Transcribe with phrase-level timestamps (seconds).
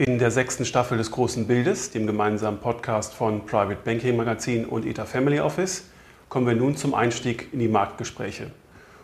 [0.00, 4.86] In der sechsten Staffel des Großen Bildes, dem gemeinsamen Podcast von Private Banking Magazin und
[4.86, 5.90] ETA Family Office,
[6.30, 8.50] kommen wir nun zum Einstieg in die Marktgespräche.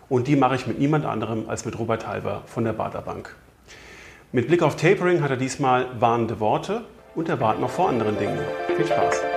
[0.09, 3.37] Und die mache ich mit niemand anderem als mit Robert Halber von der Bader Bank.
[4.33, 6.81] Mit Blick auf Tapering hat er diesmal warnende Worte
[7.15, 8.39] und er warnt noch vor anderen Dingen.
[8.75, 9.36] Viel Spaß!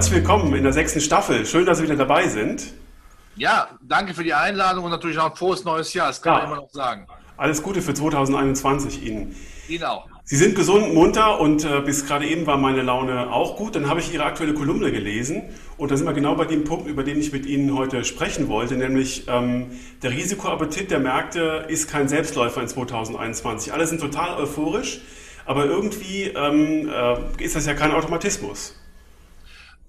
[0.00, 1.44] Herzlich willkommen in der sechsten Staffel.
[1.44, 2.72] Schön, dass Sie wieder dabei sind.
[3.36, 6.06] Ja, danke für die Einladung und natürlich auch ein frohes neues Jahr.
[6.06, 6.38] Das kann ja.
[6.38, 7.06] man immer noch sagen.
[7.36, 9.36] Alles Gute für 2021 Ihnen.
[9.68, 10.06] Ihnen auch.
[10.24, 13.76] Sie sind gesund, munter und äh, bis gerade eben war meine Laune auch gut.
[13.76, 15.42] Dann habe ich Ihre aktuelle Kolumne gelesen
[15.76, 18.48] und da sind wir genau bei dem Punkt, über den ich mit Ihnen heute sprechen
[18.48, 19.66] wollte, nämlich ähm,
[20.02, 23.74] der Risikoappetit der Märkte ist kein Selbstläufer in 2021.
[23.74, 25.02] Alle sind total euphorisch,
[25.44, 28.79] aber irgendwie ähm, äh, ist das ja kein Automatismus.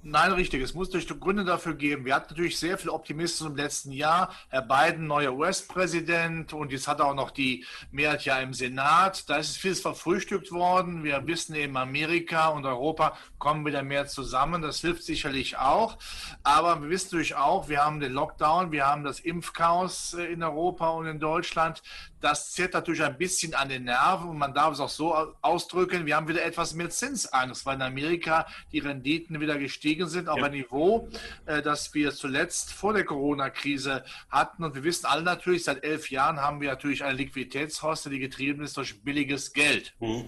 [0.03, 0.63] Nein, richtig.
[0.63, 2.05] Es muss durch Gründe dafür geben.
[2.05, 4.33] Wir hatten natürlich sehr viel Optimismus im letzten Jahr.
[4.49, 9.29] Herr Biden, neuer US-Präsident und jetzt hat er auch noch die Mehrheit ja im Senat.
[9.29, 11.03] Da ist vieles verfrühstückt worden.
[11.03, 14.63] Wir wissen eben, Amerika und Europa kommen wieder mehr zusammen.
[14.63, 15.99] Das hilft sicherlich auch.
[16.41, 20.41] Aber wir wissen natürlich auch, wir haben den Lockdown, wir haben das Impfchaos äh, in
[20.41, 21.83] Europa und in Deutschland.
[22.21, 26.05] Das zählt natürlich ein bisschen an den Nerven und man darf es auch so ausdrücken.
[26.05, 30.29] Wir haben wieder etwas mehr Zinsangst, weil in Amerika die Renditen wieder gestiegen gestiegen sind
[30.29, 30.45] auf ja.
[30.45, 31.07] ein Niveau,
[31.45, 34.63] äh, das wir zuletzt vor der Corona-Krise hatten.
[34.63, 38.63] Und wir wissen alle natürlich, seit elf Jahren haben wir natürlich eine Liquiditätshoste, die getrieben
[38.63, 39.93] ist durch billiges Geld.
[39.99, 40.25] Mhm.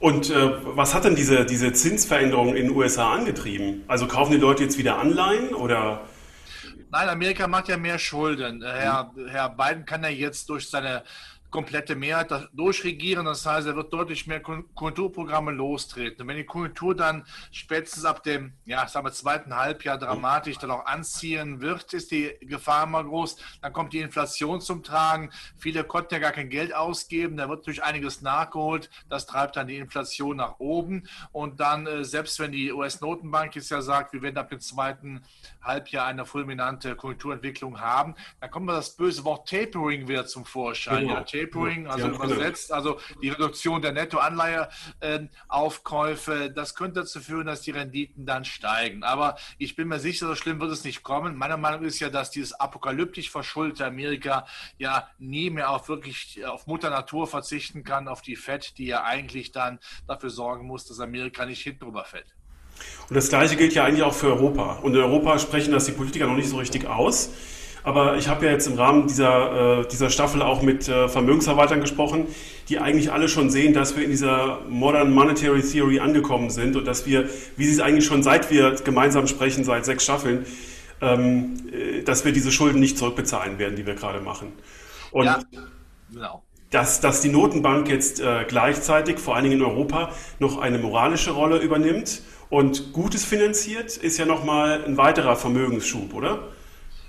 [0.00, 3.84] Und äh, was hat denn diese, diese Zinsveränderung in den USA angetrieben?
[3.86, 6.02] Also kaufen die Leute jetzt wieder Anleihen oder?
[6.90, 8.62] Nein, Amerika macht ja mehr Schulden.
[8.62, 11.02] Herr, Herr Biden kann ja jetzt durch seine
[11.54, 13.26] komplette Mehrheit durchregieren.
[13.26, 16.22] Das heißt, er wird deutlich mehr Konjunkturprogramme lostreten.
[16.22, 20.72] Und wenn die Konjunktur dann spätestens ab dem, ja, sagen wir, zweiten Halbjahr dramatisch dann
[20.72, 23.36] auch anziehen wird, ist die Gefahr immer groß.
[23.62, 25.30] Dann kommt die Inflation zum Tragen.
[25.56, 27.36] Viele konnten ja gar kein Geld ausgeben.
[27.36, 28.90] Da wird durch einiges nachgeholt.
[29.08, 31.06] Das treibt dann die Inflation nach oben.
[31.30, 35.22] Und dann, äh, selbst wenn die US-Notenbank jetzt ja sagt, wir werden ab dem zweiten
[35.62, 41.02] Halbjahr eine fulminante Konjunkturentwicklung haben, dann kommt das böse Wort Tapering wieder zum Vorschein.
[41.02, 41.14] Genau.
[41.14, 47.60] Ja, Tapering, also ja, übersetzt, also die Reduktion der Nettoanleiheaufkäufe, das könnte dazu führen, dass
[47.62, 49.02] die Renditen dann steigen.
[49.02, 51.36] Aber ich bin mir sicher, so schlimm wird es nicht kommen.
[51.36, 54.46] Meine Meinung ist ja, dass dieses apokalyptisch verschuldete Amerika
[54.78, 59.04] ja nie mehr auf wirklich auf Mutter Natur verzichten kann, auf die FED, die ja
[59.04, 62.34] eigentlich dann dafür sorgen muss, dass Amerika nicht hinten drüber fällt.
[63.08, 64.78] Und das Gleiche gilt ja eigentlich auch für Europa.
[64.82, 67.30] Und in Europa sprechen das die Politiker noch nicht so richtig aus.
[67.84, 71.82] Aber ich habe ja jetzt im Rahmen dieser, äh, dieser Staffel auch mit äh, Vermögensverwaltern
[71.82, 72.26] gesprochen,
[72.70, 76.86] die eigentlich alle schon sehen, dass wir in dieser Modern Monetary Theory angekommen sind und
[76.86, 80.46] dass wir, wie sie es eigentlich schon seit wir gemeinsam sprechen, seit sechs Staffeln,
[81.02, 84.52] ähm, äh, dass wir diese Schulden nicht zurückbezahlen werden, die wir gerade machen.
[85.10, 85.40] Und ja,
[86.10, 86.42] genau.
[86.70, 91.32] Dass, dass die Notenbank jetzt äh, gleichzeitig, vor allen Dingen in Europa, noch eine moralische
[91.32, 96.48] Rolle übernimmt und Gutes finanziert, ist ja nochmal ein weiterer Vermögensschub, oder?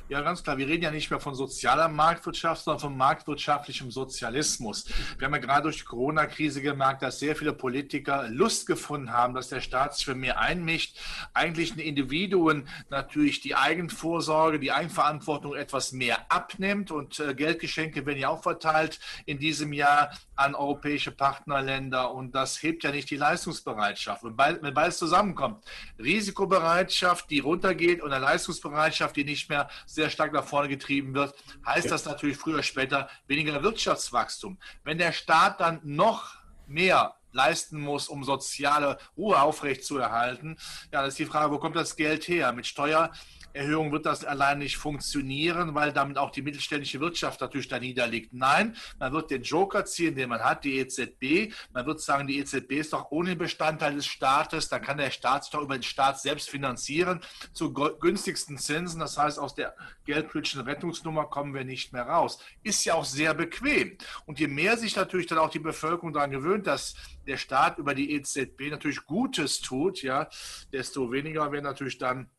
[0.07, 0.59] Ja, ganz klar.
[0.59, 4.85] Wir reden ja nicht mehr von sozialer Marktwirtschaft, sondern von marktwirtschaftlichem Sozialismus.
[5.17, 9.33] Wir haben ja gerade durch die Corona-Krise gemerkt, dass sehr viele Politiker Lust gefunden haben,
[9.33, 10.99] dass der Staat sich für mehr einmischt.
[11.33, 18.19] Eigentlich den Individuen natürlich die Eigenvorsorge, die Eigenverantwortung etwas mehr abnimmt und äh, Geldgeschenke werden
[18.19, 23.17] ja auch verteilt in diesem Jahr an europäische Partnerländer und das hebt ja nicht die
[23.17, 24.23] Leistungsbereitschaft.
[24.23, 25.63] Und wenn beides zusammenkommt,
[25.97, 31.33] Risikobereitschaft, die runtergeht und eine Leistungsbereitschaft, die nicht mehr sehr stark nach vorne getrieben wird,
[31.65, 34.59] heißt das natürlich früher oder später weniger Wirtschaftswachstum.
[34.83, 36.35] Wenn der Staat dann noch
[36.67, 40.57] mehr leisten muss, um soziale Ruhe aufrechtzuerhalten,
[40.91, 42.51] ja, das ist die Frage, wo kommt das Geld her?
[42.53, 43.11] Mit Steuer
[43.55, 48.33] Erhöhung wird das allein nicht funktionieren, weil damit auch die mittelständische Wirtschaft natürlich da niederliegt.
[48.33, 51.53] Nein, man wird den Joker ziehen, den man hat, die EZB.
[51.71, 54.67] Man wird sagen, die EZB ist doch ohne Bestandteil des Staates.
[54.67, 57.21] Da kann der Staat sich doch über den Staat selbst finanzieren
[57.53, 58.99] zu günstigsten Zinsen.
[58.99, 59.75] Das heißt, aus der
[60.05, 62.39] geldpolitischen Rettungsnummer kommen wir nicht mehr raus.
[62.63, 63.97] Ist ja auch sehr bequem.
[64.25, 67.95] Und je mehr sich natürlich dann auch die Bevölkerung daran gewöhnt, dass der Staat über
[67.95, 70.29] die EZB natürlich Gutes tut, ja,
[70.71, 72.29] desto weniger werden natürlich dann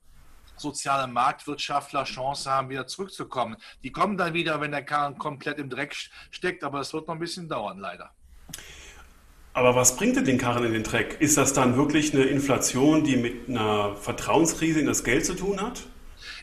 [0.57, 3.57] soziale Marktwirtschaftler Chance haben, wieder zurückzukommen.
[3.83, 5.95] Die kommen dann wieder, wenn der Karren komplett im Dreck
[6.31, 8.11] steckt, aber es wird noch ein bisschen dauern, leider.
[9.53, 11.17] Aber was bringt denn den Karren in den Dreck?
[11.19, 15.63] Ist das dann wirklich eine Inflation, die mit einer Vertrauenskrise in das Geld zu tun
[15.63, 15.87] hat?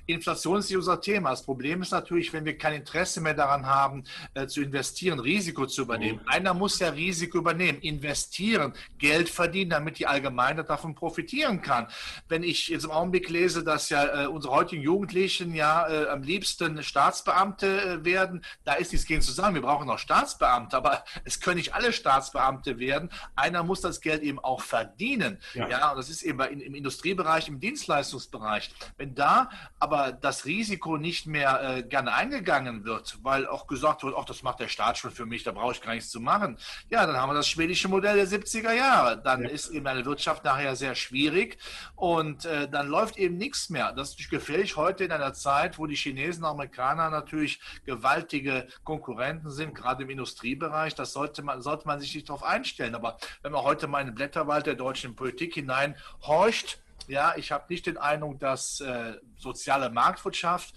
[0.05, 1.29] Inflation ist unser Thema.
[1.29, 4.03] Das Problem ist natürlich, wenn wir kein Interesse mehr daran haben,
[4.33, 6.19] äh, zu investieren, Risiko zu übernehmen.
[6.23, 6.29] Mhm.
[6.29, 11.87] Einer muss ja Risiko übernehmen, investieren, Geld verdienen, damit die Allgemeinheit davon profitieren kann.
[12.27, 16.21] Wenn ich jetzt im Augenblick lese, dass ja äh, unsere heutigen Jugendlichen ja äh, am
[16.21, 19.55] liebsten Staatsbeamte äh, werden, da ist nichts gegen zu sagen.
[19.55, 23.09] Wir brauchen noch Staatsbeamte, aber es können nicht alle Staatsbeamte werden.
[23.35, 25.39] Einer muss das Geld eben auch verdienen.
[25.53, 28.69] Ja, ja und das ist eben im, im Industriebereich, im Dienstleistungsbereich.
[28.97, 29.49] Wenn da
[29.79, 34.43] aber das Risiko nicht mehr äh, gerne eingegangen wird, weil auch gesagt wird, ach, das
[34.43, 36.57] macht der Staat schon für mich, da brauche ich gar nichts zu machen.
[36.89, 39.21] Ja, dann haben wir das schwedische Modell der 70er Jahre.
[39.21, 39.49] Dann ja.
[39.49, 41.57] ist eben eine Wirtschaft nachher sehr schwierig
[41.95, 43.91] und äh, dann läuft eben nichts mehr.
[43.91, 49.49] Das ist gefährlich heute in einer Zeit, wo die Chinesen und Amerikaner natürlich gewaltige Konkurrenten
[49.49, 50.95] sind, gerade im Industriebereich.
[50.95, 52.95] Das sollte man, sollte man sich nicht darauf einstellen.
[52.95, 57.65] Aber wenn man heute mal in den Blätterwald der deutschen Politik hineinhorcht, ja, ich habe
[57.69, 60.73] nicht den Eindruck, dass äh, soziale Marktwirtschaft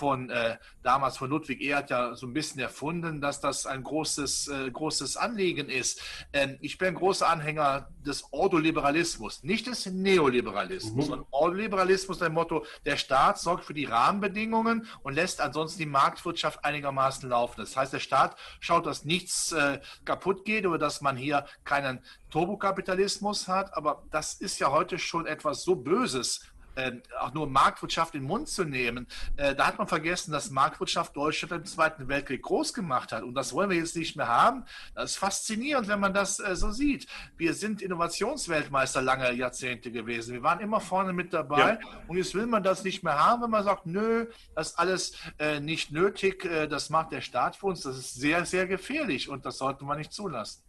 [0.00, 4.48] von äh, damals von Ludwig Erhard ja so ein bisschen erfunden, dass das ein großes,
[4.48, 6.00] äh, großes Anliegen ist.
[6.32, 11.08] Ähm, ich bin ein großer Anhänger des Ordoliberalismus, nicht des Neoliberalismus.
[11.08, 11.12] Mhm.
[11.12, 15.86] Und Ordoliberalismus ist ein Motto, der Staat sorgt für die Rahmenbedingungen und lässt ansonsten die
[15.86, 17.60] Marktwirtschaft einigermaßen laufen.
[17.60, 22.02] Das heißt, der Staat schaut, dass nichts äh, kaputt geht oder dass man hier keinen
[22.30, 23.76] Turbokapitalismus hat.
[23.76, 26.40] Aber das ist ja heute schon etwas so Böses,
[26.80, 29.06] äh, auch nur Marktwirtschaft in den Mund zu nehmen,
[29.36, 33.22] äh, da hat man vergessen, dass Marktwirtschaft Deutschland im Zweiten Weltkrieg groß gemacht hat.
[33.22, 34.64] Und das wollen wir jetzt nicht mehr haben.
[34.94, 37.06] Das ist faszinierend, wenn man das äh, so sieht.
[37.36, 40.34] Wir sind Innovationsweltmeister lange Jahrzehnte gewesen.
[40.34, 41.58] Wir waren immer vorne mit dabei.
[41.60, 41.78] Ja.
[42.08, 45.12] Und jetzt will man das nicht mehr haben, wenn man sagt, nö, das ist alles
[45.38, 47.82] äh, nicht nötig, äh, das macht der Staat für uns.
[47.82, 50.62] Das ist sehr, sehr gefährlich und das sollte man nicht zulassen.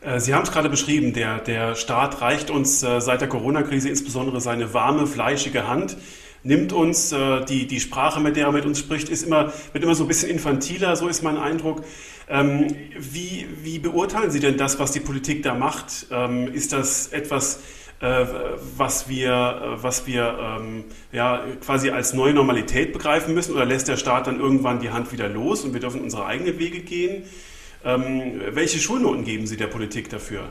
[0.00, 3.88] Äh, Sie haben es gerade beschrieben, der, der Staat reicht uns äh, seit der Corona-Krise
[3.88, 5.96] insbesondere seine warme, fleischige Hand,
[6.42, 9.84] nimmt uns äh, die, die Sprache, mit der er mit uns spricht, ist immer, wird
[9.84, 11.84] immer so ein bisschen infantiler, so ist mein Eindruck.
[12.28, 16.06] Ähm, wie, wie beurteilen Sie denn das, was die Politik da macht?
[16.10, 17.60] Ähm, ist das etwas,
[18.00, 23.96] was wir, was wir ähm, ja, quasi als neue Normalität begreifen müssen oder lässt der
[23.96, 27.24] Staat dann irgendwann die Hand wieder los und wir dürfen unsere eigenen Wege gehen?
[27.84, 30.50] Ähm, welche Schulnoten geben Sie der Politik dafür?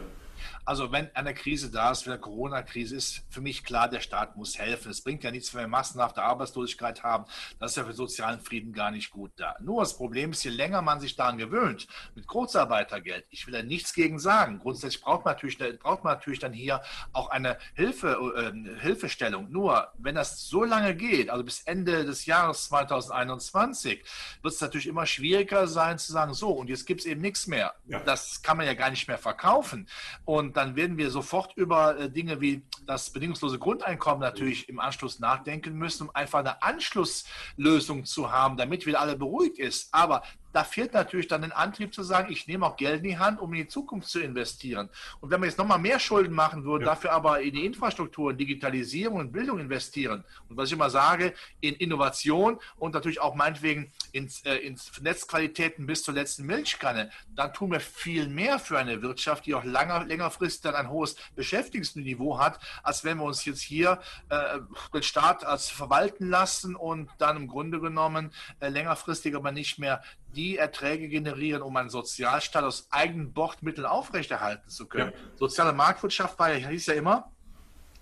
[0.68, 4.36] Also wenn eine Krise da ist, wenn eine Corona-Krise ist, für mich klar, der Staat
[4.36, 4.92] muss helfen.
[4.92, 7.24] Es bringt ja nichts, wenn wir massenhafte Arbeitslosigkeit haben.
[7.58, 9.56] Das ist ja für sozialen Frieden gar nicht gut da.
[9.62, 13.64] Nur das Problem ist, je länger man sich daran gewöhnt, mit Kurzarbeitergeld, ich will da
[13.64, 14.60] nichts gegen sagen.
[14.60, 16.82] Grundsätzlich braucht man natürlich, braucht man natürlich dann hier
[17.14, 19.50] auch eine Hilfe, äh, Hilfestellung.
[19.50, 24.04] Nur, wenn das so lange geht, also bis Ende des Jahres 2021,
[24.42, 27.48] wird es natürlich immer schwieriger sein zu sagen, so, und jetzt gibt es eben nichts
[27.48, 27.74] mehr.
[27.88, 28.02] Ja.
[28.02, 29.88] Das kann man ja gar nicht mehr verkaufen.
[30.26, 35.20] Und dann werden wir sofort über äh, Dinge wie das bedingungslose Grundeinkommen natürlich im Anschluss
[35.20, 39.94] nachdenken müssen, um einfach eine Anschlusslösung zu haben, damit wieder alle beruhigt ist.
[39.94, 40.24] Aber
[40.58, 43.40] da fehlt natürlich dann den Antrieb zu sagen, ich nehme auch Geld in die Hand,
[43.40, 44.90] um in die Zukunft zu investieren.
[45.22, 46.96] Und wenn wir jetzt nochmal mehr Schulden machen würden, ja.
[46.96, 51.36] dafür aber in die Infrastruktur, in Digitalisierung und Bildung investieren und was ich immer sage,
[51.62, 57.54] in Innovation und natürlich auch meinetwegen ins, äh, ins Netzqualitäten bis zur letzten Milchkanne, dann
[57.54, 62.40] tun wir viel mehr für eine Wirtschaft, die auch langer, längerfristig dann ein hohes Beschäftigungsniveau
[62.40, 64.00] hat, als wenn wir uns jetzt hier
[64.30, 64.58] äh,
[64.92, 70.02] den Staat als verwalten lassen und dann im Grunde genommen äh, längerfristig aber nicht mehr
[70.38, 75.12] die Erträge generieren, um einen Sozialstaat aus eigenen Bordmitteln aufrechterhalten zu können.
[75.12, 75.38] Ja.
[75.38, 77.34] Soziale Marktwirtschaft war, hieß ja immer,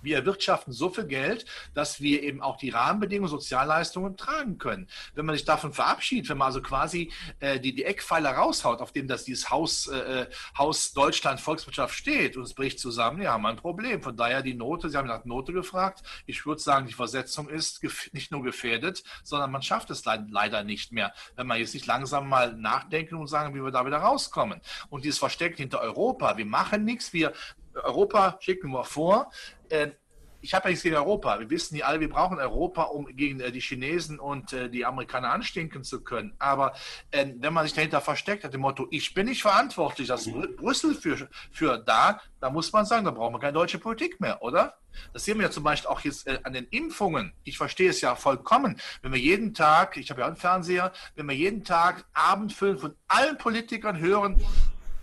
[0.05, 4.87] wir erwirtschaften so viel Geld, dass wir eben auch die Rahmenbedingungen, Sozialleistungen tragen können.
[5.13, 8.91] Wenn man sich davon verabschiedet, wenn man also quasi äh, die, die Eckpfeiler raushaut, auf
[8.91, 13.33] dem das dieses Haus, äh, äh, Haus Deutschland Volkswirtschaft steht und es bricht zusammen, ja,
[13.33, 14.01] haben wir ein Problem.
[14.01, 16.03] Von daher die Note, Sie haben nach Note gefragt.
[16.25, 17.81] Ich würde sagen, die Versetzung ist
[18.13, 22.29] nicht nur gefährdet, sondern man schafft es leider nicht mehr, wenn man jetzt nicht langsam
[22.29, 24.61] mal nachdenken und sagen, wie wir da wieder rauskommen.
[24.89, 27.33] Und dieses Versteckt hinter Europa, wir machen nichts, wir
[27.83, 29.31] Europa schicken wir vor.
[29.69, 29.91] Äh,
[30.41, 31.39] ich habe ja nichts gegen Europa.
[31.39, 34.85] Wir wissen ja alle, wir brauchen Europa, um gegen äh, die Chinesen und äh, die
[34.85, 36.35] Amerikaner anstinken zu können.
[36.37, 36.73] Aber
[37.11, 40.55] wenn man sich dahinter versteckt hat, dem Motto, ich bin nicht verantwortlich, dass mhm.
[40.55, 44.41] Brüssel für, für da, da muss man sagen, da brauchen wir keine deutsche Politik mehr,
[44.43, 44.77] oder?
[45.13, 47.33] Das sehen wir ja zum Beispiel auch jetzt an den Impfungen.
[47.43, 48.79] Ich verstehe es ja vollkommen.
[49.01, 52.95] Wenn wir jeden Tag, ich habe ja einen Fernseher, wenn wir jeden Tag Abendfilm von
[53.07, 54.39] allen Politikern hören,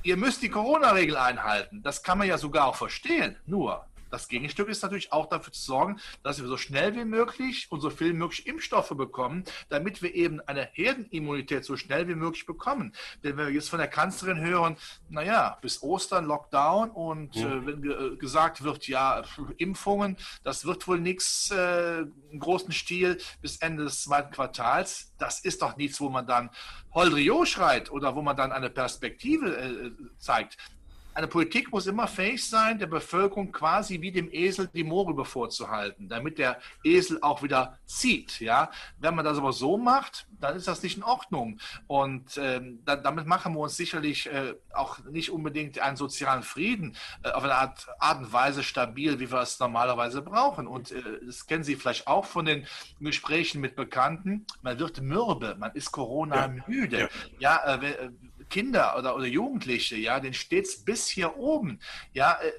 [0.03, 1.83] ihr müsst die Corona-Regel einhalten.
[1.83, 3.37] Das kann man ja sogar auch verstehen.
[3.47, 7.67] Nur, Das Gegenstück ist natürlich auch dafür zu sorgen, dass wir so schnell wie möglich
[7.71, 12.15] und so viel wie möglich Impfstoffe bekommen, damit wir eben eine Herdenimmunität so schnell wie
[12.15, 12.93] möglich bekommen.
[13.25, 14.77] Denn wenn wir jetzt von der Kanzlerin hören,
[15.09, 17.55] naja, bis Ostern Lockdown und ja.
[17.55, 19.23] äh, wenn ge äh, gesagt wird, ja,
[19.57, 25.41] Impfungen, das wird wohl nichts äh, im großen Stil bis Ende des zweiten Quartals, das
[25.41, 26.51] ist doch nichts, wo man dann
[26.93, 30.59] Holdrio schreit oder wo man dann eine Perspektive äh, zeigt.
[31.15, 36.09] Eine Politik muss immer fähig sein, der Bevölkerung quasi wie dem Esel die Moore vorzuhalten,
[36.09, 38.41] damit der Esel auch wieder zieht.
[38.41, 38.71] Ja?
[38.99, 41.59] Wenn man das aber so macht, dann ist das nicht in Ordnung.
[41.87, 46.97] Und ähm, da, damit machen wir uns sicherlich äh, auch nicht unbedingt einen sozialen Frieden
[47.23, 50.67] äh, auf eine Art, Art und Weise stabil, wie wir es normalerweise brauchen.
[50.67, 52.67] Und äh, das kennen Sie vielleicht auch von den
[53.01, 54.47] Gesprächen mit Bekannten.
[54.63, 57.09] Man wird mürbe, man ist Corona müde.
[57.39, 58.11] Ja, ja äh,
[58.53, 61.81] Kinder oder, oder Jugendliche, ja, den steht es bis hier oben.
[62.13, 62.53] Ja, äh,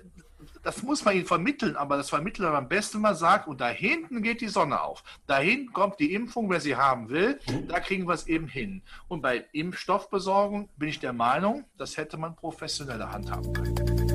[0.63, 3.61] das muss man ihnen vermitteln, aber das vermittelt man am besten, wenn man sagt, und
[3.61, 5.03] da hinten geht die Sonne auf.
[5.27, 7.67] Dahin kommt die Impfung, wer sie haben will, mhm.
[7.67, 8.81] da kriegen wir es eben hin.
[9.07, 14.12] Und bei Impfstoffbesorgung bin ich der Meinung, das hätte man professioneller handhaben können.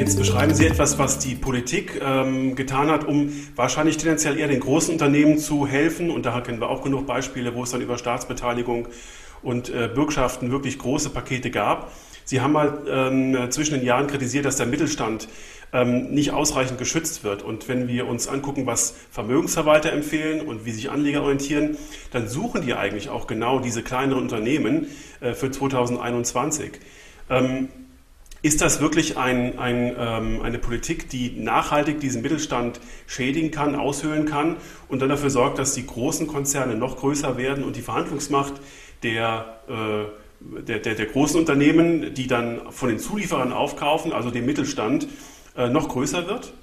[0.00, 4.60] Jetzt beschreiben Sie etwas, was die Politik ähm, getan hat, um wahrscheinlich tendenziell eher den
[4.60, 6.10] großen Unternehmen zu helfen.
[6.10, 8.88] Und da kennen wir auch genug Beispiele, wo es dann über Staatsbeteiligung
[9.42, 11.92] und äh, Bürgschaften wirklich große Pakete gab.
[12.24, 15.28] Sie haben mal ähm, zwischen den Jahren kritisiert, dass der Mittelstand
[15.74, 17.42] ähm, nicht ausreichend geschützt wird.
[17.42, 21.76] Und wenn wir uns angucken, was Vermögensverwalter empfehlen und wie sich Anleger orientieren,
[22.10, 24.86] dann suchen die eigentlich auch genau diese kleineren Unternehmen
[25.20, 26.80] äh, für 2021.
[27.28, 27.68] Ähm,
[28.42, 34.24] ist das wirklich ein, ein, ähm, eine Politik, die nachhaltig diesen Mittelstand schädigen kann, aushöhlen
[34.24, 34.56] kann
[34.88, 38.54] und dann dafür sorgt, dass die großen Konzerne noch größer werden und die Verhandlungsmacht
[39.02, 44.46] der, äh, der, der, der, großen Unternehmen, die dann von den Zulieferern aufkaufen, also dem
[44.46, 45.06] Mittelstand,
[45.56, 46.54] äh, noch größer wird?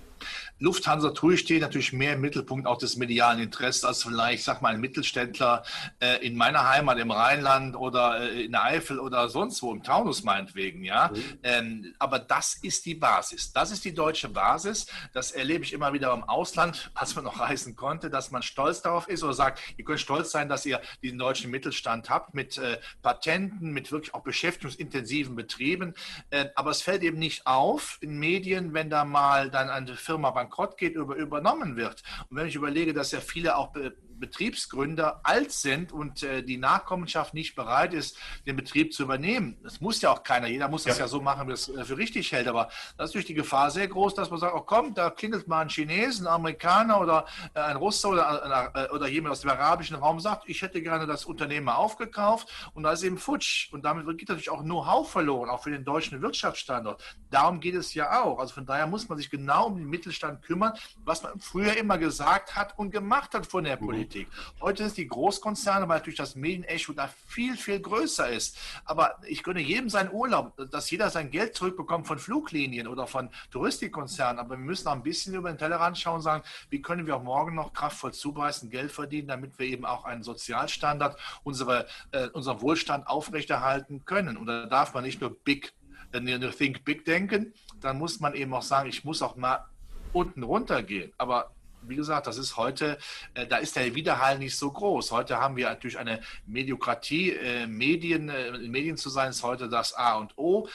[0.60, 4.74] Lufthansa TUI steht natürlich mehr im Mittelpunkt auch des medialen Interesses als vielleicht, sag mal,
[4.74, 5.64] ein Mittelständler
[6.00, 9.84] äh, in meiner Heimat im Rheinland oder äh, in der Eifel oder sonst wo, im
[9.84, 11.12] Taunus meinetwegen, ja.
[11.14, 11.40] Mhm.
[11.44, 13.54] Ähm, aber das ist die Basis.
[13.54, 14.88] Das ist die deutsche Basis.
[15.14, 18.82] Das erlebe ich immer wieder im Ausland, als man noch reisen konnte, dass man stolz
[18.82, 22.58] darauf ist oder sagt, ihr könnt stolz sein, dass ihr diesen deutschen Mittelstand habt mit
[22.58, 25.94] äh, Patenten, mit wirklich auch beschäftigungsintensiven Betrieben.
[26.32, 30.32] Äh, aber es fällt eben nicht auf in Medien, wenn da mal dann eine Firma
[30.32, 32.04] beim bankrott geht, über, übernommen wird.
[32.30, 33.74] Und wenn ich überlege, dass ja viele auch
[34.19, 39.57] Betriebsgründer alt sind und äh, die Nachkommenschaft nicht bereit ist, den Betrieb zu übernehmen.
[39.63, 40.47] Das muss ja auch keiner.
[40.47, 42.47] Jeder muss das ja, ja so machen, wie es äh, für richtig hält.
[42.47, 45.47] Aber da ist natürlich die Gefahr sehr groß, dass man sagt, oh komm, da klingelt
[45.47, 49.50] mal ein Chinesen, ein Amerikaner oder äh, ein Russe oder, äh, oder jemand aus dem
[49.51, 53.71] arabischen Raum sagt, ich hätte gerne das Unternehmen aufgekauft und da ist eben futsch.
[53.71, 57.03] Und damit geht natürlich auch Know-how verloren, auch für den deutschen Wirtschaftsstandort.
[57.29, 58.39] Darum geht es ja auch.
[58.39, 61.97] Also von daher muss man sich genau um den Mittelstand kümmern, was man früher immer
[61.97, 63.86] gesagt hat und gemacht hat von der mhm.
[63.86, 64.07] Politik.
[64.08, 64.28] Politik.
[64.62, 68.58] Heute sind die Großkonzerne, weil natürlich das Medienecho da viel, viel größer ist.
[68.86, 73.30] Aber ich gönne jedem seinen Urlaub, dass jeder sein Geld zurückbekommt von Fluglinien oder von
[73.52, 74.40] Touristikkonzernen.
[74.40, 77.18] Aber wir müssen auch ein bisschen über den Tellerrand schauen und sagen, wie können wir
[77.18, 82.28] auch morgen noch kraftvoll zubeißen, Geld verdienen, damit wir eben auch einen Sozialstandard, unsere, äh,
[82.30, 84.38] unseren Wohlstand aufrechterhalten können.
[84.38, 85.74] Und da darf man nicht nur big,
[86.14, 89.66] äh, think big denken, dann muss man eben auch sagen, ich muss auch mal
[90.14, 91.12] unten runter gehen.
[91.18, 91.52] Aber
[91.89, 92.98] wie gesagt, das ist heute,
[93.34, 95.12] äh, da ist der Widerhall nicht so groß.
[95.12, 97.32] Heute haben wir natürlich eine Mediokratie.
[97.32, 100.67] Äh, Medien, äh, Medien zu sein, ist heute das A und O.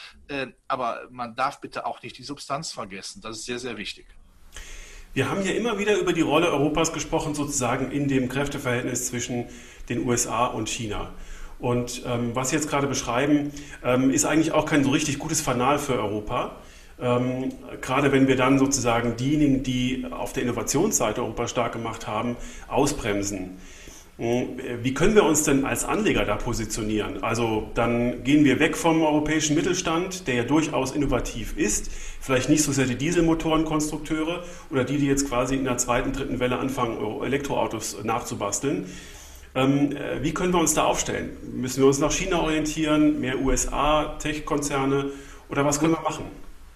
[0.68, 3.20] Aber man darf bitte auch nicht die Substanz vergessen.
[3.20, 4.06] Das ist sehr, sehr wichtig.
[5.14, 9.46] Wir haben hier immer wieder über die Rolle Europas gesprochen, sozusagen in dem Kräfteverhältnis zwischen
[9.90, 11.12] den USA und China.
[11.58, 13.52] Und ähm, was Sie jetzt gerade beschreiben,
[13.84, 16.56] ähm, ist eigentlich auch kein so richtig gutes Fanal für Europa.
[17.00, 22.36] Ähm, gerade wenn wir dann sozusagen diejenigen, die auf der Innovationsseite Europa stark gemacht haben,
[22.68, 23.58] ausbremsen.
[24.18, 27.24] Hm, wie können wir uns denn als Anleger da positionieren?
[27.24, 32.62] Also dann gehen wir weg vom europäischen Mittelstand, der ja durchaus innovativ ist, vielleicht nicht
[32.62, 36.98] so sehr die Dieselmotorenkonstrukteure oder die, die jetzt quasi in der zweiten, dritten Welle anfangen,
[37.24, 38.86] Elektroautos nachzubasteln.
[39.54, 41.30] Ähm, äh, wie können wir uns da aufstellen?
[41.54, 45.10] Müssen wir uns nach China orientieren, mehr USA, Tech-Konzerne
[45.48, 46.24] oder was können wir machen?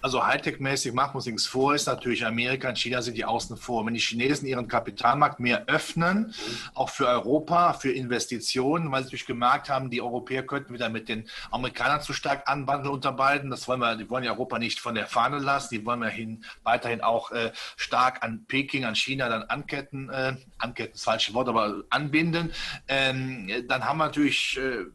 [0.01, 3.57] Also Hightech-mäßig machen wir uns nichts vor, ist natürlich Amerika und China sind die außen
[3.57, 3.85] vor.
[3.85, 6.33] Wenn die Chinesen ihren Kapitalmarkt mehr öffnen,
[6.75, 11.09] auch für Europa, für Investitionen, weil sie natürlich gemerkt haben, die Europäer könnten wieder mit
[11.09, 13.49] den Amerikanern zu stark anwandeln unter beiden.
[13.49, 16.09] Das wollen wir, die wollen ja Europa nicht von der Fahne lassen, die wollen wir
[16.09, 21.13] hin, weiterhin auch äh, stark an Peking, an China dann anketten, äh, anketten ist das
[21.13, 22.51] falsche Wort, aber anbinden.
[22.87, 24.85] Ähm, dann haben wir natürlich äh,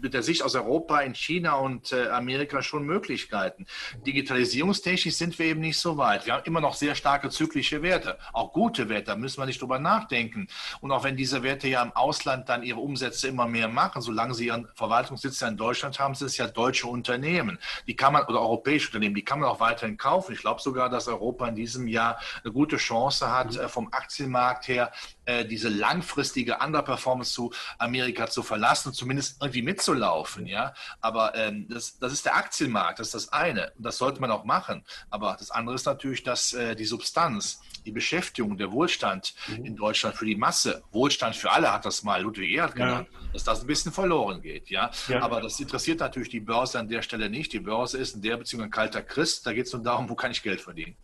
[0.00, 3.66] mit der Sicht aus Europa in China und äh, Amerika schon Möglichkeiten.
[4.06, 6.26] Digitalisierungstechnisch sind wir eben nicht so weit.
[6.26, 9.60] Wir haben immer noch sehr starke zyklische Werte, auch gute Werte, da müssen wir nicht
[9.60, 10.48] drüber nachdenken.
[10.80, 14.34] Und auch wenn diese Werte ja im Ausland dann ihre Umsätze immer mehr machen, solange
[14.34, 17.58] sie ihren Verwaltungssitz ja in Deutschland haben, sind es ja deutsche Unternehmen.
[17.86, 20.32] Die kann man, oder europäische Unternehmen, die kann man auch weiterhin kaufen.
[20.32, 23.60] Ich glaube sogar, dass Europa in diesem Jahr eine gute Chance hat, mhm.
[23.60, 24.92] äh, vom Aktienmarkt her
[25.24, 30.46] äh, diese langfristige Underperformance zu Amerika zu verlassen, zumindest irgendwie mitzulaufen.
[30.46, 30.74] Ja?
[31.00, 33.72] Aber ähm, das, das ist der Aktienmarkt, das ist das eine.
[33.76, 34.84] Und das sollte man auch machen.
[35.10, 39.64] Aber das andere ist natürlich, dass äh, die Substanz, die Beschäftigung, der Wohlstand mhm.
[39.64, 43.18] in Deutschland für die Masse, Wohlstand für alle hat das mal Ludwig Erhard genannt, ja.
[43.32, 44.68] dass das ein bisschen verloren geht.
[44.70, 44.90] Ja?
[45.08, 45.22] ja?
[45.22, 47.52] Aber das interessiert natürlich die Börse an der Stelle nicht.
[47.52, 49.46] Die Börse ist in der Beziehung ein kalter Christ.
[49.46, 50.96] Da geht es nur darum, wo kann ich Geld verdienen.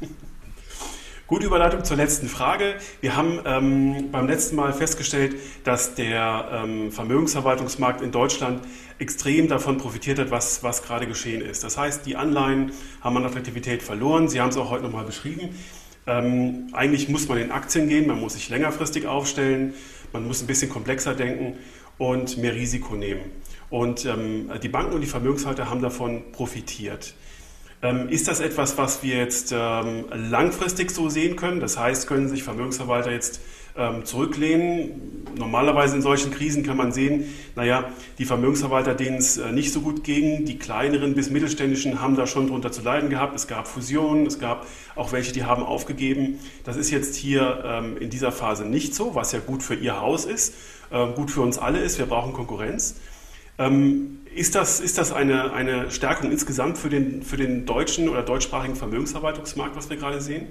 [1.30, 2.74] Gute Überleitung zur letzten Frage.
[3.00, 8.64] Wir haben ähm, beim letzten Mal festgestellt, dass der ähm, Vermögensverwaltungsmarkt in Deutschland
[8.98, 11.62] extrem davon profitiert hat, was, was gerade geschehen ist.
[11.62, 14.26] Das heißt, die Anleihen haben an Attraktivität verloren.
[14.26, 15.50] Sie haben es auch heute nochmal beschrieben.
[16.08, 19.74] Ähm, eigentlich muss man in Aktien gehen, man muss sich längerfristig aufstellen,
[20.12, 21.58] man muss ein bisschen komplexer denken
[21.96, 23.20] und mehr Risiko nehmen.
[23.70, 27.14] Und ähm, die Banken und die Vermögenshalter haben davon profitiert.
[27.82, 31.60] Ähm, ist das etwas, was wir jetzt ähm, langfristig so sehen können?
[31.60, 33.40] Das heißt, können sich Vermögensverwalter jetzt
[33.74, 35.24] ähm, zurücklehnen?
[35.34, 37.24] Normalerweise in solchen Krisen kann man sehen,
[37.56, 42.16] naja, die Vermögensverwalter, denen es äh, nicht so gut ging, die kleineren bis mittelständischen haben
[42.16, 43.34] da schon drunter zu leiden gehabt.
[43.34, 46.38] Es gab Fusionen, es gab auch welche, die haben aufgegeben.
[46.64, 50.26] Das ist jetzt hier in dieser Phase nicht so, was ja gut für Ihr Haus
[50.26, 50.54] ist,
[51.14, 51.98] gut für uns alle ist.
[51.98, 52.96] Wir brauchen Konkurrenz.
[54.34, 58.76] Ist das, ist das eine, eine Stärkung insgesamt für den, für den deutschen oder deutschsprachigen
[58.76, 60.46] Vermögensverwaltungsmarkt, was wir gerade sehen?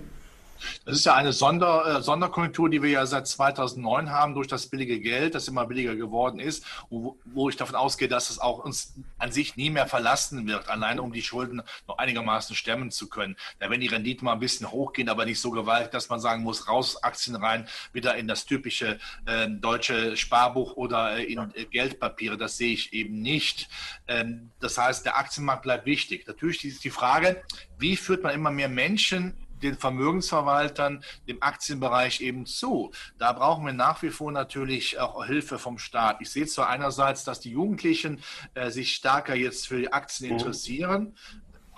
[0.85, 4.67] Das ist ja eine Sonder, äh, Sonderkonjunktur, die wir ja seit 2009 haben durch das
[4.67, 8.63] billige Geld, das immer billiger geworden ist, wo, wo ich davon ausgehe, dass es auch
[8.63, 13.09] uns an sich nie mehr verlassen wird, allein um die Schulden noch einigermaßen stemmen zu
[13.09, 13.35] können.
[13.59, 16.43] Da werden die Renditen mal ein bisschen hochgehen, aber nicht so gewaltig, dass man sagen
[16.43, 21.65] muss, raus Aktien rein, wieder in das typische äh, deutsche Sparbuch oder äh, in äh,
[21.65, 22.37] Geldpapiere.
[22.37, 23.69] Das sehe ich eben nicht.
[24.07, 26.27] Ähm, das heißt, der Aktienmarkt bleibt wichtig.
[26.27, 27.43] Natürlich ist die Frage,
[27.77, 32.91] wie führt man immer mehr Menschen den Vermögensverwaltern, dem Aktienbereich eben zu.
[33.17, 36.17] Da brauchen wir nach wie vor natürlich auch Hilfe vom Staat.
[36.21, 38.21] Ich sehe zwar einerseits, dass die Jugendlichen
[38.53, 40.39] äh, sich stärker jetzt für die Aktien mhm.
[40.39, 41.15] interessieren,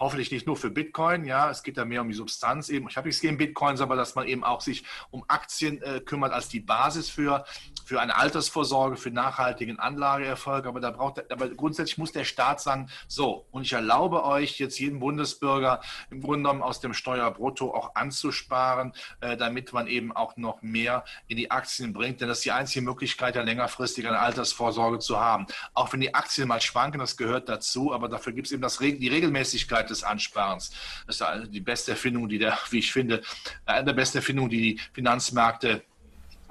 [0.01, 2.89] hoffentlich nicht nur für Bitcoin, ja, es geht da mehr um die Substanz eben.
[2.89, 6.33] Ich habe nichts gegen Bitcoins, aber dass man eben auch sich um Aktien äh, kümmert
[6.33, 7.45] als die Basis für,
[7.85, 10.65] für eine Altersvorsorge, für nachhaltigen Anlageerfolg.
[10.65, 14.79] Aber da braucht, aber grundsätzlich muss der Staat sagen, so, und ich erlaube euch jetzt
[14.79, 20.35] jeden Bundesbürger im Grunde genommen aus dem Steuerbrutto auch anzusparen, äh, damit man eben auch
[20.35, 22.21] noch mehr in die Aktien bringt.
[22.21, 25.45] Denn das ist die einzige Möglichkeit, ja längerfristig eine Altersvorsorge zu haben.
[25.75, 28.79] Auch wenn die Aktien mal schwanken, das gehört dazu, aber dafür gibt es eben das,
[28.79, 30.71] die Regelmäßigkeit des Ansparens.
[31.07, 33.21] Das ist die beste Erfindung, die der, wie ich finde,
[33.65, 35.83] eine der besten Erfindungen, die die Finanzmärkte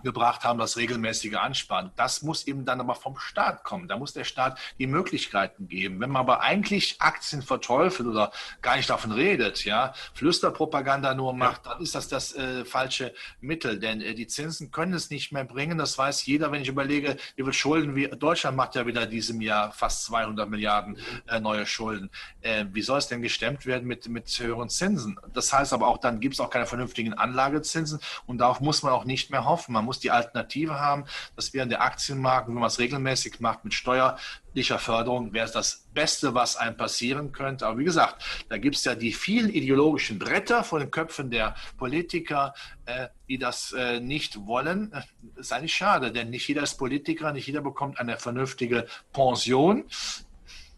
[0.03, 1.91] gebracht haben, das regelmäßige Ansparen.
[1.97, 3.89] Das muss eben dann aber vom Staat kommen.
[3.89, 6.01] Da muss der Staat die Möglichkeiten geben.
[6.01, 8.33] Wenn man aber eigentlich Aktien verteufelt oder
[8.63, 13.79] gar nicht davon redet, ja, Flüsterpropaganda nur macht, dann ist das das äh, falsche Mittel.
[13.79, 15.79] Denn äh, die Zinsen können es nicht mehr bringen.
[15.79, 19.41] Das weiß jeder, wenn ich überlege, wie viel Schulden wie Deutschland macht ja wieder diesem
[19.41, 22.11] Jahr fast 200 Milliarden äh, neue Schulden.
[22.43, 25.19] Äh, wie soll es denn gestemmt werden mit, mit höheren Zinsen?
[25.33, 28.93] Das heißt aber auch, dann gibt es auch keine vernünftigen Anlagezinsen und darauf muss man
[28.93, 29.73] auch nicht mehr hoffen.
[29.73, 31.05] Man muss die Alternative haben.
[31.35, 32.47] Das wäre der Aktienmarkt.
[32.47, 37.33] wenn man es regelmäßig macht mit steuerlicher Förderung, wäre es das Beste, was einem passieren
[37.33, 37.67] könnte.
[37.67, 41.57] Aber wie gesagt, da gibt es ja die vielen ideologischen Bretter vor den Köpfen der
[41.77, 44.93] Politiker, äh, die das äh, nicht wollen.
[44.93, 49.87] Das ist eigentlich schade, denn nicht jeder ist Politiker, nicht jeder bekommt eine vernünftige Pension.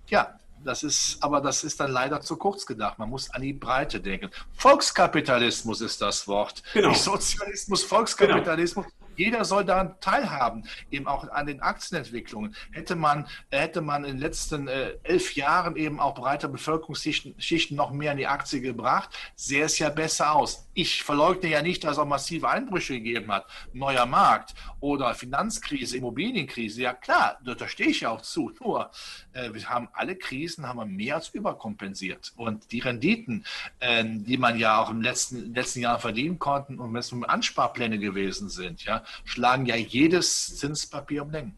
[0.09, 2.99] Ja, das ist, aber das ist dann leider zu kurz gedacht.
[2.99, 4.31] Man muss an die Breite denken.
[4.55, 6.63] Volkskapitalismus ist das Wort.
[6.73, 6.91] Genau.
[6.91, 8.87] Nicht Sozialismus, Volkskapitalismus.
[8.87, 9.02] Genau.
[9.17, 12.55] Jeder soll daran teilhaben, eben auch an den Aktienentwicklungen.
[12.71, 17.93] Hätte man, hätte man in den letzten äh, elf Jahren eben auch breite Bevölkerungsschichten noch
[17.93, 20.69] mehr in die Aktie gebracht, sähe es ja besser aus.
[20.75, 23.47] Ich verleugne ja nicht, dass es auch massive Einbrüche gegeben hat.
[23.73, 26.83] Neuer Markt oder Finanzkrise, Immobilienkrise.
[26.83, 28.53] Ja klar, da stehe ich ja auch zu.
[28.61, 28.91] Nur,
[29.33, 32.33] äh, wir haben alle Krisen haben wir mehr als überkompensiert.
[32.37, 33.45] Und die Renditen,
[33.81, 37.25] äh, die man ja auch im letzten, letzten Jahr verdienen konnten und wenn es um
[37.25, 41.57] Ansparpläne gewesen sind, ja, schlagen ja jedes Zinspapier um Längen.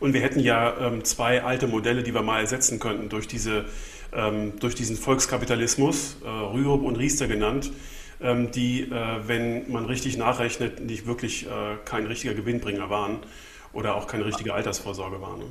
[0.00, 3.64] Und wir hätten ja ähm, zwei alte Modelle, die wir mal ersetzen könnten durch, diese,
[4.12, 7.70] ähm, durch diesen Volkskapitalismus, äh, Rürup und Riester genannt,
[8.20, 13.18] ähm, die, äh, wenn man richtig nachrechnet, nicht wirklich äh, kein richtiger Gewinnbringer waren
[13.72, 15.42] oder auch keine richtige Altersvorsorge waren.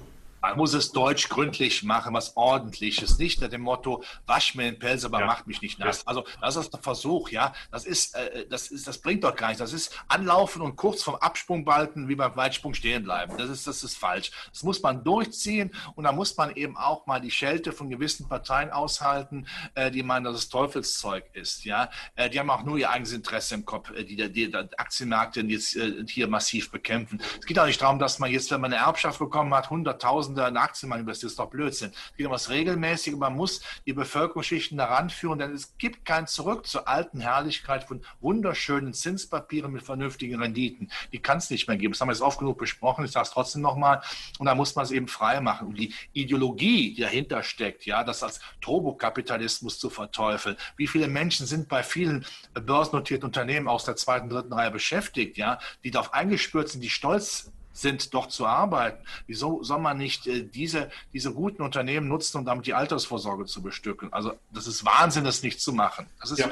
[0.44, 4.78] Man muss es deutsch gründlich machen, was ordentliches, nicht nach dem Motto, wasch mir den
[4.78, 5.26] Pelz, aber ja.
[5.26, 6.06] macht mich nicht nass.
[6.06, 7.54] Also das ist der Versuch, ja.
[7.72, 9.60] Das ist, äh, das ist, das bringt doch gar nichts.
[9.60, 13.38] Das ist anlaufen und kurz vom Absprungbalken wie beim Weitsprung stehen bleiben.
[13.38, 14.32] Das ist, das ist falsch.
[14.52, 18.28] Das muss man durchziehen und da muss man eben auch mal die Schelte von gewissen
[18.28, 21.90] Parteien aushalten, äh, die meinen, dass es Teufelszeug ist, ja.
[22.16, 25.40] Äh, die haben auch nur ihr eigenes Interesse im Kopf, äh, die, die, die Aktienmärkte
[25.40, 27.22] jetzt äh, hier massiv bekämpfen.
[27.40, 30.33] Es geht auch nicht darum, dass man jetzt, wenn man eine Erbschaft bekommen hat, 100.000
[30.34, 31.92] Tausende in Aktien investiert, ist doch Blödsinn.
[32.12, 33.16] Es geht um was Regelmäßige.
[33.16, 38.02] Man muss die Bevölkerungsschichten daran führen, denn es gibt kein Zurück zur alten Herrlichkeit von
[38.20, 40.92] wunderschönen Zinspapieren mit vernünftigen Renditen.
[41.12, 41.94] Die kann es nicht mehr geben.
[41.94, 43.06] Das haben wir jetzt oft genug besprochen.
[43.06, 44.02] Ich sage es trotzdem nochmal.
[44.40, 45.68] Und da muss man es eben frei machen.
[45.70, 50.58] Und die Ideologie, die dahinter steckt, ja, das als Turbokapitalismus zu verteufeln.
[50.78, 55.60] Wie viele Menschen sind bei vielen börsennotierten Unternehmen aus der zweiten, dritten Reihe beschäftigt, ja,
[55.84, 59.04] die darauf eingespürt sind, die stolz sind, doch zu arbeiten.
[59.28, 63.62] Wieso soll man nicht äh, diese, diese guten Unternehmen nutzen, um damit die Altersvorsorge zu
[63.62, 64.14] bestücken?
[64.14, 66.08] Also das ist Wahnsinn, das nicht zu machen.
[66.22, 66.50] Das ist ja.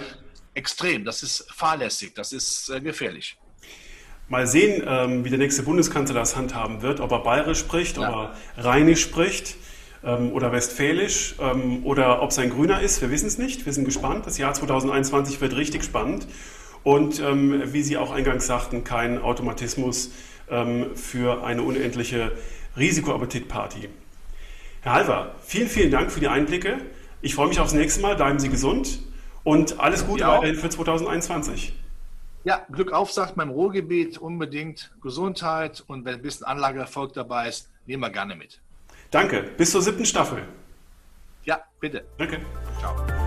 [0.56, 3.38] extrem, das ist fahrlässig, das ist äh, gefährlich.
[4.28, 8.10] Mal sehen, ähm, wie der nächste Bundeskanzler das handhaben wird, ob er bayerisch spricht, ja.
[8.10, 8.16] ob
[8.56, 9.58] er rheinisch spricht
[10.04, 13.02] ähm, oder westfälisch ähm, oder ob es ein Grüner ist.
[13.02, 13.66] Wir wissen es nicht.
[13.66, 14.26] Wir sind gespannt.
[14.26, 16.28] Das Jahr 2021 wird richtig spannend.
[16.84, 20.12] Und ähm, wie Sie auch eingangs sagten, kein Automatismus
[20.50, 22.32] ähm, für eine unendliche
[22.78, 23.90] Risikoappetitparty.
[24.82, 26.78] Herr Halver, vielen, vielen Dank für die Einblicke.
[27.22, 28.16] Ich freue mich aufs nächste Mal.
[28.16, 29.00] Bleiben Sie gesund
[29.44, 31.74] und alles Gute weiterhin für 2021.
[32.44, 37.70] Ja, Glück auf, sagt im Ruhrgebiet unbedingt Gesundheit und wenn ein bisschen Anlageerfolg dabei ist,
[37.86, 38.60] nehmen wir gerne mit.
[39.12, 39.44] Danke.
[39.58, 40.44] Bis zur siebten Staffel.
[41.44, 42.04] Ja, bitte.
[42.18, 42.40] Danke.
[42.80, 43.21] Ciao.